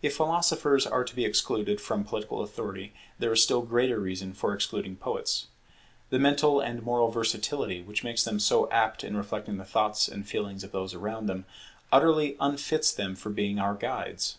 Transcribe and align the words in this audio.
If 0.00 0.16
philosophers 0.16 0.86
are 0.86 1.04
to 1.04 1.14
be 1.14 1.26
excluded 1.26 1.82
from 1.82 2.02
political 2.02 2.40
authority, 2.40 2.94
there 3.18 3.30
is 3.30 3.42
still 3.42 3.60
greater 3.60 4.00
reason 4.00 4.32
for 4.32 4.54
excluding 4.54 4.96
poets. 4.96 5.48
The 6.08 6.18
mental 6.18 6.60
and 6.60 6.82
moral 6.82 7.10
versatility 7.10 7.82
which 7.82 8.02
makes 8.02 8.24
them 8.24 8.40
so 8.40 8.70
apt 8.70 9.04
in 9.04 9.18
reflecting 9.18 9.58
the 9.58 9.66
thoughts 9.66 10.08
and 10.08 10.26
feelings 10.26 10.64
of 10.64 10.72
those 10.72 10.94
around 10.94 11.26
them, 11.26 11.44
utterly 11.92 12.38
unfits 12.40 12.90
them 12.90 13.14
for 13.14 13.28
being 13.28 13.58
our 13.58 13.74
guides. 13.74 14.38